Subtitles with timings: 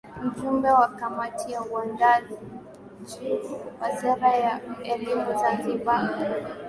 [0.23, 2.33] Mjumbe wa Kamati ya Uundaji
[3.81, 6.19] wa Sera ya Elimu Zanzibar